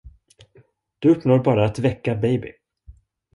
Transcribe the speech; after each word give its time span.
Du 0.99 1.09
uppnår 1.09 1.39
bara 1.39 1.65
att 1.65 1.79
väcka 1.79 2.15
Baby. 2.15 2.51